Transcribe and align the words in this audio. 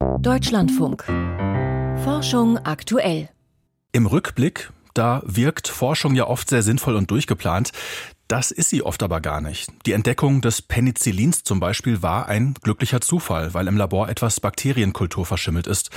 Deutschlandfunk. 0.00 1.04
Forschung 2.04 2.58
aktuell. 2.58 3.28
Im 3.92 4.06
Rückblick, 4.06 4.70
da 4.94 5.22
wirkt 5.24 5.68
Forschung 5.68 6.14
ja 6.14 6.26
oft 6.26 6.48
sehr 6.48 6.62
sinnvoll 6.62 6.96
und 6.96 7.10
durchgeplant. 7.10 7.72
Das 8.26 8.50
ist 8.50 8.70
sie 8.70 8.82
oft 8.82 9.02
aber 9.02 9.20
gar 9.20 9.40
nicht. 9.40 9.70
Die 9.84 9.92
Entdeckung 9.92 10.40
des 10.40 10.62
Penicillins 10.62 11.42
zum 11.42 11.60
Beispiel 11.60 12.02
war 12.02 12.28
ein 12.28 12.54
glücklicher 12.62 13.00
Zufall, 13.00 13.52
weil 13.52 13.68
im 13.68 13.76
Labor 13.76 14.08
etwas 14.08 14.40
Bakterienkultur 14.40 15.26
verschimmelt 15.26 15.66
ist. 15.66 15.90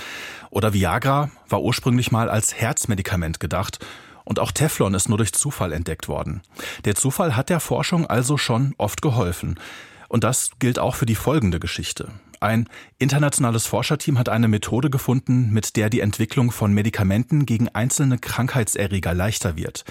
Oder 0.49 0.73
Viagra 0.73 1.29
war 1.47 1.61
ursprünglich 1.61 2.11
mal 2.11 2.29
als 2.29 2.53
Herzmedikament 2.53 3.39
gedacht. 3.39 3.85
Und 4.25 4.39
auch 4.39 4.51
Teflon 4.51 4.93
ist 4.93 5.09
nur 5.09 5.17
durch 5.17 5.33
Zufall 5.33 5.71
entdeckt 5.71 6.07
worden. 6.07 6.41
Der 6.85 6.95
Zufall 6.95 7.35
hat 7.35 7.49
der 7.49 7.59
Forschung 7.59 8.05
also 8.05 8.37
schon 8.37 8.73
oft 8.77 9.01
geholfen. 9.01 9.59
Und 10.13 10.23
das 10.23 10.51
gilt 10.59 10.77
auch 10.77 10.93
für 10.93 11.07
die 11.07 11.15
folgende 11.15 11.59
Geschichte. 11.59 12.11
Ein 12.39 12.69
internationales 12.99 13.65
Forscherteam 13.65 14.19
hat 14.19 14.29
eine 14.29 14.47
Methode 14.47 14.91
gefunden, 14.91 15.49
mit 15.49 15.75
der 15.75 15.89
die 15.89 16.01
Entwicklung 16.01 16.51
von 16.51 16.71
Medikamenten 16.71 17.47
gegen 17.47 17.67
einzelne 17.69 18.19
Krankheitserreger 18.19 19.15
leichter 19.15 19.55
wird. 19.55 19.85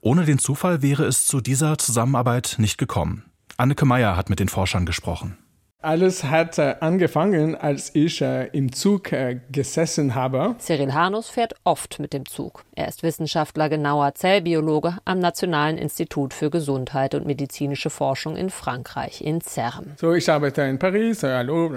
Ohne 0.00 0.24
den 0.24 0.38
Zufall 0.38 0.80
wäre 0.80 1.04
es 1.04 1.26
zu 1.26 1.42
dieser 1.42 1.76
Zusammenarbeit 1.76 2.54
nicht 2.56 2.78
gekommen. 2.78 3.24
Anneke 3.58 3.84
Meyer 3.84 4.16
hat 4.16 4.30
mit 4.30 4.40
den 4.40 4.48
Forschern 4.48 4.86
gesprochen. 4.86 5.36
Alles 5.80 6.24
hat 6.24 6.58
äh, 6.58 6.74
angefangen, 6.80 7.54
als 7.54 7.94
ich 7.94 8.20
äh, 8.20 8.48
im 8.48 8.72
Zug 8.72 9.12
äh, 9.12 9.38
gesessen 9.52 10.16
habe. 10.16 10.56
Cyril 10.58 10.92
Hanus 10.92 11.28
fährt 11.28 11.54
oft 11.62 12.00
mit 12.00 12.12
dem 12.12 12.26
Zug. 12.26 12.64
Er 12.74 12.88
ist 12.88 13.04
Wissenschaftler, 13.04 13.68
genauer 13.68 14.16
Zellbiologe 14.16 14.98
am 15.04 15.20
Nationalen 15.20 15.78
Institut 15.78 16.34
für 16.34 16.50
Gesundheit 16.50 17.14
und 17.14 17.26
medizinische 17.26 17.90
Forschung 17.90 18.34
in 18.34 18.50
Frankreich, 18.50 19.20
in 19.20 19.40
CERN. 19.40 19.94
So, 20.00 20.14
ich 20.14 20.28
arbeite 20.28 20.62
in 20.62 20.80
Paris. 20.80 21.22
Hallo, 21.22 21.70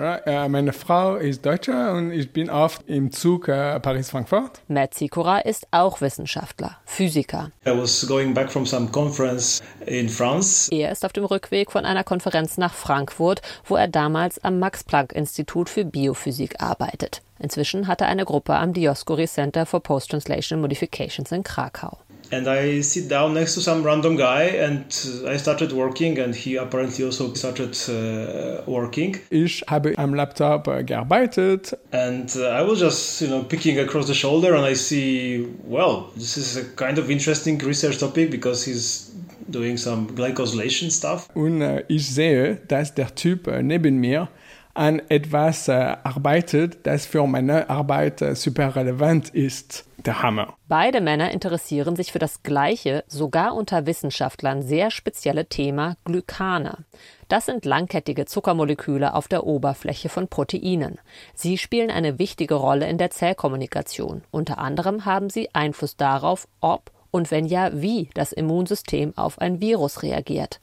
meine 0.49 0.73
Frau 0.73 1.17
ist 1.17 1.45
Deutsche 1.45 1.91
und 1.91 2.11
ich 2.11 2.33
bin 2.33 2.49
oft 2.49 2.87
im 2.87 3.11
Zug 3.11 3.45
Paris-Frankfurt. 3.47 4.61
Matt 4.67 4.95
Sikora 4.95 5.39
ist 5.39 5.67
auch 5.69 6.01
Wissenschaftler, 6.01 6.77
Physiker. 6.85 7.51
I 7.67 7.71
was 7.71 8.07
going 8.07 8.33
back 8.33 8.51
from 8.51 8.65
some 8.65 8.87
conference 8.87 9.61
in 9.85 10.09
France. 10.09 10.71
Er 10.71 10.91
ist 10.91 11.05
auf 11.05 11.13
dem 11.13 11.25
Rückweg 11.25 11.71
von 11.71 11.85
einer 11.85 12.03
Konferenz 12.03 12.57
nach 12.57 12.73
Frankfurt, 12.73 13.41
wo 13.65 13.75
er 13.75 13.90
damals 13.91 14.43
am 14.43 14.59
Max-Planck-Institut 14.59 15.69
für 15.69 15.85
Biophysik 15.85 16.61
arbeitet. 16.61 17.21
Inzwischen 17.39 17.87
hat 17.87 18.01
er 18.01 18.07
eine 18.07 18.25
Gruppe 18.25 18.55
am 18.55 18.73
Dioscuri 18.73 19.27
Center 19.27 19.65
for 19.65 19.81
Post-Translation 19.81 20.61
Modifications 20.61 21.31
in 21.31 21.43
Krakau. 21.43 21.97
And 22.31 22.47
I 22.47 22.81
sit 22.81 23.09
down 23.11 23.33
next 23.33 23.55
to 23.55 23.59
some 23.59 23.83
random 23.83 24.15
guy 24.15 24.43
and 24.43 24.85
I 25.27 25.35
started 25.35 25.73
working 25.73 26.17
and 26.17 26.33
he 26.33 26.55
apparently 26.55 27.03
also 27.03 27.33
started 27.33 27.75
uh, 27.89 28.61
working. 28.65 29.17
Ich 29.29 29.63
habe 29.67 29.97
am 29.97 30.13
Laptop 30.13 30.67
äh, 30.67 30.83
gearbeitet. 30.85 31.77
And 31.91 32.33
uh, 32.37 32.47
I 32.47 32.61
was 32.65 32.79
just, 32.79 33.19
you 33.19 33.27
know, 33.27 33.43
picking 33.43 33.79
across 33.79 34.07
the 34.07 34.13
shoulder 34.13 34.55
and 34.55 34.65
I 34.65 34.75
see, 34.75 35.45
well, 35.65 36.09
this 36.15 36.37
is 36.37 36.55
a 36.55 36.63
kind 36.77 36.97
of 36.97 37.09
interesting 37.09 37.59
research 37.65 37.97
topic 37.97 38.31
because 38.31 38.63
he's 38.63 39.10
doing 39.47 39.77
some 39.77 40.07
glycosylation 40.15 40.91
stuff. 40.91 41.29
Und 41.33 41.61
äh, 41.61 41.83
ich 41.87 42.07
sehe, 42.09 42.61
dass 42.67 42.93
der 42.93 43.15
Typ 43.15 43.47
äh, 43.47 43.63
neben 43.63 43.97
mir 43.97 44.29
an 44.73 45.01
etwas 45.09 45.67
äh, 45.67 45.95
arbeitet, 46.03 46.79
das 46.83 47.05
für 47.05 47.25
meine 47.27 47.69
Arbeit 47.69 48.21
äh, 48.21 48.35
super 48.35 48.75
relevant 48.75 49.29
ist. 49.29 49.85
Der 50.05 50.23
Hammer. 50.23 50.55
Beide 50.67 50.99
Männer 50.99 51.29
interessieren 51.29 51.95
sich 51.95 52.11
für 52.11 52.17
das 52.17 52.41
gleiche, 52.41 53.03
sogar 53.07 53.53
unter 53.53 53.85
Wissenschaftlern 53.85 54.63
sehr 54.63 54.89
spezielle 54.89 55.45
Thema 55.45 55.95
Glykane. 56.05 56.85
Das 57.27 57.45
sind 57.45 57.65
langkettige 57.65 58.25
Zuckermoleküle 58.25 59.13
auf 59.13 59.27
der 59.27 59.45
Oberfläche 59.45 60.09
von 60.09 60.27
Proteinen. 60.27 60.97
Sie 61.35 61.59
spielen 61.59 61.91
eine 61.91 62.17
wichtige 62.17 62.55
Rolle 62.55 62.89
in 62.89 62.97
der 62.97 63.11
Zellkommunikation. 63.11 64.23
Unter 64.31 64.57
anderem 64.57 65.05
haben 65.05 65.29
sie 65.29 65.53
Einfluss 65.53 65.97
darauf, 65.97 66.47
ob 66.61 66.89
und 67.11 67.29
wenn 67.29 67.45
ja, 67.45 67.69
wie 67.73 68.09
das 68.13 68.31
Immunsystem 68.31 69.13
auf 69.17 69.39
ein 69.39 69.61
Virus 69.61 70.01
reagiert. 70.01 70.59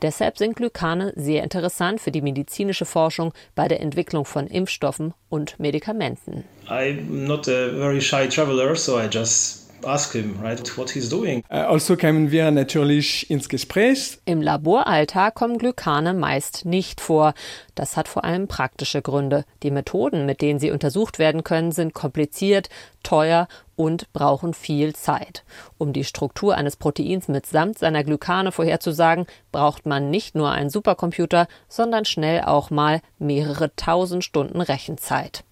Deshalb 0.00 0.38
sind 0.38 0.56
Glykane 0.56 1.12
sehr 1.16 1.42
interessant 1.42 2.00
für 2.00 2.12
die 2.12 2.22
medizinische 2.22 2.84
Forschung 2.84 3.34
bei 3.54 3.68
der 3.68 3.80
Entwicklung 3.80 4.24
von 4.24 4.46
Impfstoffen 4.46 5.12
und 5.28 5.58
Medikamenten. 5.58 6.44
I'm 6.68 7.26
not 7.26 7.48
a 7.48 7.70
very 7.76 8.00
shy 8.00 8.28
traveler, 8.28 8.74
so 8.76 8.98
I 8.98 9.08
just 9.10 9.67
ask 9.84 10.12
him, 10.12 10.38
right, 10.42 10.76
what 10.76 10.90
he's 10.90 11.08
doing. 11.08 11.42
Äh, 11.48 11.58
also 11.58 11.96
kamen 11.96 12.30
wir 12.30 12.50
natürlich 12.50 13.30
ins 13.30 13.48
Gespräch. 13.48 14.18
Im 14.24 14.42
Laboralltag 14.42 15.34
kommen 15.34 15.58
Glykane 15.58 16.14
meist 16.14 16.64
nicht 16.64 17.00
vor. 17.00 17.34
Das 17.74 17.96
hat 17.96 18.08
vor 18.08 18.24
allem 18.24 18.48
praktische 18.48 19.02
Gründe. 19.02 19.44
Die 19.62 19.70
Methoden, 19.70 20.26
mit 20.26 20.42
denen 20.42 20.58
sie 20.58 20.70
untersucht 20.70 21.18
werden 21.18 21.44
können, 21.44 21.72
sind 21.72 21.94
kompliziert, 21.94 22.68
teuer 23.02 23.48
und 23.76 24.12
brauchen 24.12 24.54
viel 24.54 24.94
Zeit. 24.94 25.44
Um 25.78 25.92
die 25.92 26.04
Struktur 26.04 26.56
eines 26.56 26.76
Proteins 26.76 27.28
mitsamt 27.28 27.78
seiner 27.78 28.02
Glykane 28.02 28.50
vorherzusagen, 28.50 29.26
braucht 29.52 29.86
man 29.86 30.10
nicht 30.10 30.34
nur 30.34 30.50
einen 30.50 30.70
Supercomputer, 30.70 31.46
sondern 31.68 32.04
schnell 32.04 32.42
auch 32.42 32.70
mal 32.70 33.00
mehrere 33.18 33.74
tausend 33.76 34.24
Stunden 34.24 34.60
Rechenzeit. 34.60 35.44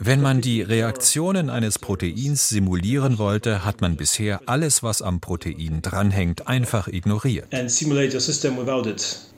Wenn 0.00 0.20
man 0.20 0.40
die 0.40 0.62
Reaktionen 0.62 1.50
eines 1.50 1.78
Proteins 1.80 2.48
simulieren 2.48 3.18
wollte, 3.18 3.64
hat 3.64 3.80
man 3.80 3.96
bisher 3.96 4.40
alles, 4.46 4.84
was 4.84 5.02
am 5.02 5.20
Protein 5.20 5.82
dranhängt, 5.82 6.46
einfach 6.46 6.86
ignoriert. 6.86 7.46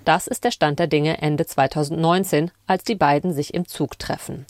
Das 0.05 0.27
ist 0.27 0.45
der 0.45 0.51
Stand 0.51 0.79
der 0.79 0.87
Dinge 0.89 1.23
Ende 1.23 1.47
2019, 1.47 2.51
als 2.67 2.85
die 2.85 2.97
beiden 2.97 3.33
sich 3.33 3.55
im 3.55 3.67
Zug 3.67 3.99
treffen. 3.99 4.45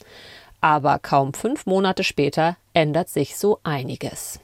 Aber 0.61 0.99
kaum 0.99 1.33
fünf 1.33 1.67
Monate 1.67 2.03
später 2.03 2.57
ändert 2.73 3.09
sich 3.09 3.37
so 3.37 3.59
einiges. 3.65 4.39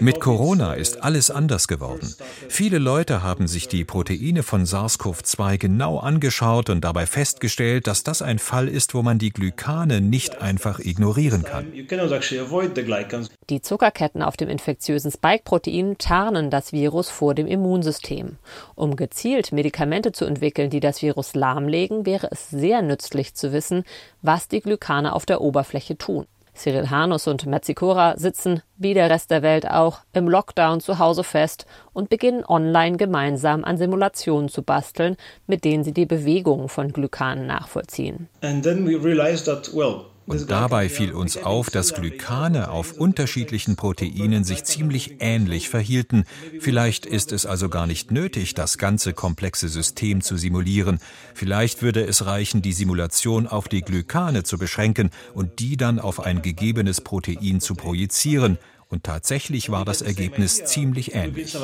Mit 0.00 0.20
Corona 0.20 0.74
ist 0.74 1.02
alles 1.02 1.30
anders 1.30 1.68
geworden. 1.68 2.14
Viele 2.48 2.78
Leute 2.78 3.22
haben 3.22 3.46
sich 3.46 3.68
die 3.68 3.84
Proteine 3.84 4.42
von 4.42 4.64
SARS-CoV-2 4.64 5.58
genau 5.58 5.98
angeschaut 5.98 6.70
und 6.70 6.82
dabei 6.82 7.06
festgestellt, 7.06 7.86
dass 7.86 8.02
das 8.02 8.22
ein 8.22 8.38
Fall 8.38 8.68
ist, 8.68 8.94
wo 8.94 9.02
man 9.02 9.18
die 9.18 9.30
Glykane 9.30 10.00
nicht 10.00 10.40
einfach 10.40 10.78
ignorieren 10.78 11.42
kann. 11.44 11.72
Die 13.50 13.62
Zuckerketten 13.62 14.22
auf 14.22 14.36
dem 14.36 14.48
infektiösen 14.48 15.10
Spike-Protein 15.10 15.96
tarnen 15.98 16.50
das 16.50 16.72
Virus 16.72 17.10
vor 17.10 17.34
dem 17.34 17.46
Immunsystem. 17.46 18.36
Um 18.74 18.96
gezielt 18.96 19.52
Medikamente 19.52 20.12
zu 20.12 20.24
entwickeln, 20.24 20.70
die 20.70 20.80
das 20.80 21.02
Virus 21.02 21.34
lahmlegen, 21.34 22.06
wäre 22.06 22.28
es 22.30 22.48
sehr 22.50 22.82
nützlich 22.82 23.34
zu 23.34 23.52
wissen, 23.52 23.84
was 24.22 24.48
die 24.48 24.60
Glykane 24.60 25.12
auf 25.12 25.26
der 25.26 25.40
Oberfläche 25.40 25.96
tun. 25.96 26.26
Cyril 26.58 26.90
Hanus 26.90 27.26
und 27.26 27.46
Metzikora 27.46 28.16
sitzen, 28.18 28.62
wie 28.76 28.94
der 28.94 29.08
Rest 29.08 29.30
der 29.30 29.42
Welt 29.42 29.70
auch, 29.70 30.00
im 30.12 30.28
Lockdown 30.28 30.80
zu 30.80 30.98
Hause 30.98 31.24
fest 31.24 31.66
und 31.92 32.10
beginnen 32.10 32.44
online 32.46 32.96
gemeinsam 32.96 33.64
an 33.64 33.78
Simulationen 33.78 34.48
zu 34.48 34.62
basteln, 34.62 35.16
mit 35.46 35.64
denen 35.64 35.84
sie 35.84 35.92
die 35.92 36.06
Bewegungen 36.06 36.68
von 36.68 36.92
Glykanen 36.92 37.46
nachvollziehen. 37.46 38.28
And 38.42 38.62
then 38.62 38.86
we 38.86 38.96
realized 38.96 39.46
that, 39.46 39.72
well, 39.74 40.06
Und 40.28 40.50
dabei 40.50 40.90
fiel 40.90 41.12
uns 41.12 41.38
auf, 41.38 41.70
dass 41.70 41.94
Glykane 41.94 42.70
auf 42.70 42.92
unterschiedlichen 42.92 43.76
Proteinen 43.76 44.44
sich 44.44 44.62
ziemlich 44.64 45.16
ähnlich 45.20 45.70
verhielten. 45.70 46.24
Vielleicht 46.60 47.06
ist 47.06 47.32
es 47.32 47.46
also 47.46 47.70
gar 47.70 47.86
nicht 47.86 48.10
nötig, 48.10 48.52
das 48.52 48.76
ganze 48.76 49.14
komplexe 49.14 49.68
System 49.68 50.20
zu 50.20 50.36
simulieren. 50.36 51.00
Vielleicht 51.34 51.80
würde 51.80 52.04
es 52.04 52.26
reichen, 52.26 52.60
die 52.60 52.74
Simulation 52.74 53.46
auf 53.46 53.68
die 53.68 53.80
Glykane 53.80 54.42
zu 54.42 54.58
beschränken 54.58 55.10
und 55.32 55.60
die 55.60 55.78
dann 55.78 55.98
auf 55.98 56.20
ein 56.20 56.42
gegebenes 56.42 57.00
Protein 57.00 57.60
zu 57.60 57.74
projizieren. 57.74 58.58
Und 58.90 59.04
tatsächlich 59.04 59.70
war 59.70 59.84
das 59.84 60.00
Ergebnis 60.00 60.64
ziemlich 60.64 61.14
ähnlich. 61.14 61.54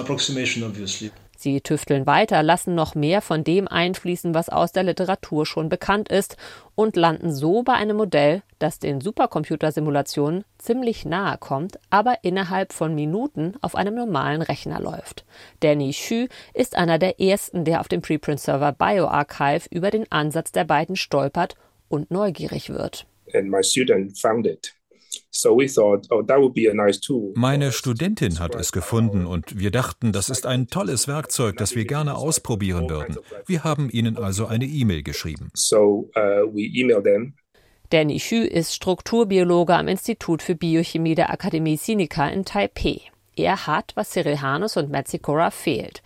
Sie 1.36 1.60
tüfteln 1.60 2.06
weiter, 2.06 2.42
lassen 2.42 2.74
noch 2.74 2.94
mehr 2.94 3.20
von 3.20 3.44
dem 3.44 3.66
einfließen, 3.66 4.34
was 4.34 4.48
aus 4.48 4.72
der 4.72 4.84
Literatur 4.84 5.46
schon 5.46 5.68
bekannt 5.68 6.08
ist, 6.08 6.36
und 6.74 6.96
landen 6.96 7.32
so 7.32 7.62
bei 7.62 7.72
einem 7.72 7.96
Modell, 7.96 8.42
das 8.58 8.78
den 8.78 9.00
Supercomputersimulationen 9.00 10.44
ziemlich 10.58 11.04
nahe 11.04 11.38
kommt, 11.38 11.78
aber 11.90 12.18
innerhalb 12.22 12.72
von 12.72 12.94
Minuten 12.94 13.54
auf 13.62 13.74
einem 13.74 13.94
normalen 13.94 14.42
Rechner 14.42 14.80
läuft. 14.80 15.24
Danny 15.60 15.90
Xu 15.90 16.26
ist 16.52 16.76
einer 16.76 16.98
der 16.98 17.20
ersten, 17.20 17.64
der 17.64 17.80
auf 17.80 17.88
dem 17.88 18.00
Preprint-Server 18.00 18.72
BioArchive 18.72 19.68
über 19.70 19.90
den 19.90 20.10
Ansatz 20.12 20.52
der 20.52 20.64
beiden 20.64 20.96
stolpert 20.96 21.56
und 21.88 22.10
neugierig 22.10 22.70
wird. 22.70 23.06
And 23.32 23.50
my 23.50 23.62
student 23.62 24.18
found 24.18 24.46
it. 24.46 24.74
Meine 27.34 27.72
Studentin 27.72 28.38
hat 28.38 28.54
es 28.54 28.72
gefunden 28.72 29.26
und 29.26 29.58
wir 29.58 29.70
dachten, 29.70 30.12
das 30.12 30.28
ist 30.28 30.46
ein 30.46 30.68
tolles 30.68 31.08
Werkzeug, 31.08 31.56
das 31.56 31.74
wir 31.74 31.84
gerne 31.84 32.16
ausprobieren 32.16 32.88
würden. 32.88 33.18
Wir 33.46 33.64
haben 33.64 33.90
ihnen 33.90 34.16
also 34.16 34.46
eine 34.46 34.64
E-Mail 34.64 35.02
geschrieben. 35.02 35.50
So 35.54 36.10
uh, 36.16 36.46
we 36.52 36.70
emailed 36.74 37.04
them. 37.04 37.34
Danny 37.90 38.18
Xu 38.18 38.36
ist 38.36 38.74
Strukturbiologe 38.74 39.74
am 39.74 39.88
Institut 39.88 40.42
für 40.42 40.54
Biochemie 40.54 41.14
der 41.14 41.30
Akademie 41.30 41.76
Sinica 41.76 42.28
in 42.28 42.44
Taipei. 42.44 43.02
Er 43.36 43.66
hat, 43.66 43.92
was 43.94 44.10
Cyril 44.10 44.40
Hanus 44.40 44.76
und 44.76 44.92
Sikora 45.06 45.50
fehlt. 45.50 46.02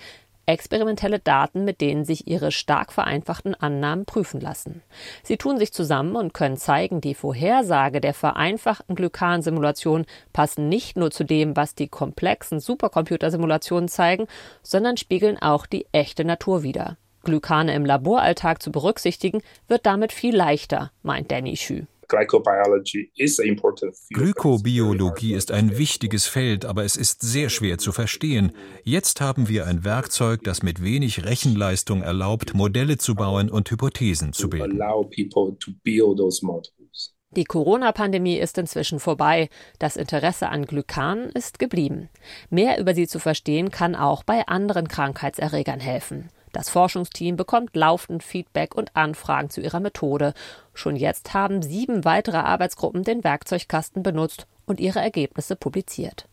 Experimentelle 0.48 1.18
Daten, 1.18 1.64
mit 1.64 1.80
denen 1.80 2.04
sich 2.04 2.26
ihre 2.26 2.50
stark 2.50 2.92
vereinfachten 2.92 3.54
Annahmen 3.54 4.06
prüfen 4.06 4.40
lassen. 4.40 4.82
Sie 5.22 5.36
tun 5.36 5.58
sich 5.58 5.72
zusammen 5.72 6.16
und 6.16 6.34
können 6.34 6.56
zeigen, 6.56 7.00
die 7.00 7.14
Vorhersage 7.14 8.00
der 8.00 8.14
vereinfachten 8.14 8.96
Glykan-Simulation 8.96 10.06
passen 10.32 10.68
nicht 10.68 10.96
nur 10.96 11.10
zu 11.10 11.24
dem, 11.24 11.56
was 11.56 11.74
die 11.74 11.88
komplexen 11.88 12.60
Supercomputersimulationen 12.60 13.88
zeigen, 13.88 14.26
sondern 14.62 14.96
spiegeln 14.96 15.38
auch 15.38 15.66
die 15.66 15.86
echte 15.92 16.24
Natur 16.24 16.62
wider. 16.62 16.96
Glykane 17.24 17.74
im 17.74 17.84
Laboralltag 17.84 18.62
zu 18.62 18.72
berücksichtigen, 18.72 19.42
wird 19.66 19.84
damit 19.84 20.12
viel 20.12 20.34
leichter, 20.34 20.92
meint 21.02 21.30
Danny 21.30 21.54
Xu. 21.54 21.82
Glykobiologie 24.14 25.34
ist 25.34 25.52
ein 25.52 25.76
wichtiges 25.78 26.26
Feld, 26.26 26.64
aber 26.64 26.84
es 26.84 26.96
ist 26.96 27.22
sehr 27.22 27.50
schwer 27.50 27.78
zu 27.78 27.92
verstehen. 27.92 28.52
Jetzt 28.82 29.20
haben 29.20 29.48
wir 29.48 29.66
ein 29.66 29.84
Werkzeug, 29.84 30.42
das 30.44 30.62
mit 30.62 30.82
wenig 30.82 31.24
Rechenleistung 31.24 32.02
erlaubt, 32.02 32.54
Modelle 32.54 32.98
zu 32.98 33.14
bauen 33.14 33.50
und 33.50 33.70
Hypothesen 33.70 34.32
zu 34.32 34.48
bilden. 34.48 34.80
Die 37.36 37.44
Corona-Pandemie 37.44 38.38
ist 38.38 38.56
inzwischen 38.56 39.00
vorbei. 39.00 39.50
Das 39.78 39.96
Interesse 39.96 40.48
an 40.48 40.64
Glykan 40.64 41.28
ist 41.34 41.58
geblieben. 41.58 42.08
Mehr 42.48 42.80
über 42.80 42.94
sie 42.94 43.06
zu 43.06 43.18
verstehen 43.18 43.70
kann 43.70 43.94
auch 43.94 44.24
bei 44.24 44.46
anderen 44.46 44.88
Krankheitserregern 44.88 45.78
helfen. 45.78 46.30
Das 46.52 46.70
Forschungsteam 46.70 47.36
bekommt 47.36 47.76
laufend 47.76 48.22
Feedback 48.22 48.74
und 48.74 48.94
Anfragen 48.96 49.50
zu 49.50 49.60
ihrer 49.60 49.80
Methode. 49.80 50.34
Schon 50.74 50.96
jetzt 50.96 51.34
haben 51.34 51.62
sieben 51.62 52.04
weitere 52.04 52.38
Arbeitsgruppen 52.38 53.04
den 53.04 53.24
Werkzeugkasten 53.24 54.02
benutzt 54.02 54.46
und 54.66 54.80
ihre 54.80 55.00
Ergebnisse 55.00 55.56
publiziert. 55.56 56.28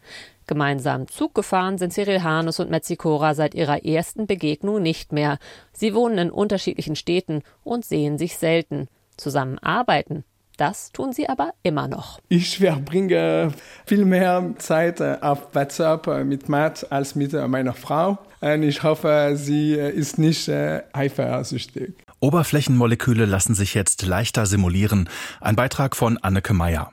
Gemeinsam 0.48 1.08
Zug 1.08 1.34
gefahren 1.34 1.78
sind 1.78 1.94
Cyril 1.94 2.24
Hanus 2.24 2.60
und 2.60 2.70
Metzikora 2.70 3.34
seit 3.34 3.56
ihrer 3.56 3.84
ersten 3.84 4.28
Begegnung 4.28 4.82
nicht 4.82 5.12
mehr. 5.12 5.40
Sie 5.74 5.96
wohnen 5.96 6.18
in 6.18 6.32
unterschiedlichen 6.32 6.96
Städten 6.96 7.42
und 7.64 7.86
sehen 7.86 8.18
sich 8.18 8.38
selten. 8.38 8.88
Zusammen 9.18 9.58
arbeiten 9.60 10.24
das 10.58 10.92
tun 10.92 11.14
sie 11.14 11.30
aber 11.30 11.54
immer 11.64 11.88
noch. 11.88 12.20
Ich 12.30 12.58
verbringe 12.58 13.52
viel 13.86 14.06
mehr 14.06 14.54
Zeit 14.58 15.00
äh, 15.02 15.18
auf 15.22 15.54
WhatsApp 15.54 16.08
äh, 16.08 16.24
mit 16.24 16.50
Matt 16.50 16.92
als 16.92 17.16
mit 17.16 17.34
äh, 17.34 17.48
meiner 17.48 17.74
Frau. 17.74 18.18
Und 18.42 18.64
ich 18.64 18.84
hoffe, 18.84 19.34
sie 19.36 19.74
ist 19.74 20.20
nicht 20.20 20.48
eifersüchtig. 20.50 21.96
Oberflächenmoleküle 22.20 23.26
lassen 23.26 23.56
sich 23.56 23.74
jetzt 23.74 24.06
leichter 24.06 24.46
simulieren. 24.46 25.10
Ein 25.42 25.56
Beitrag 25.56 25.96
von 25.96 26.20
Anneke 26.20 26.54
Meyer. 26.54 26.92